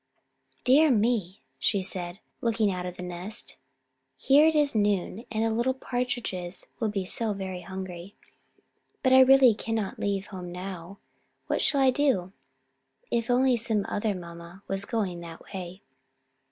"Dear 0.63 0.89
me," 0.89 1.43
she 1.59 1.83
said, 1.83 2.21
looking 2.41 2.71
out 2.71 2.87
of 2.87 2.97
the 2.97 3.03
nest, 3.03 3.57
"here 4.17 4.47
it 4.47 4.55
is 4.55 4.73
noon 4.73 5.25
and 5.31 5.45
the 5.45 5.51
little 5.51 5.75
Partridges 5.75 6.65
will 6.79 6.89
be 6.89 7.05
so 7.05 7.33
very 7.33 7.61
hungry. 7.61 8.15
But 9.03 9.13
I 9.13 9.19
really 9.19 9.53
cannot 9.53 9.99
leave 9.99 10.25
home 10.33 10.51
now. 10.51 10.97
What 11.45 11.61
shall 11.61 11.81
I 11.81 11.91
do? 11.91 12.31
If 13.11 13.29
only 13.29 13.55
some 13.57 13.85
other 13.87 14.15
mamma 14.15 14.63
were 14.67 14.77
going 14.89 15.19
that 15.19 15.43
way." 15.53 15.83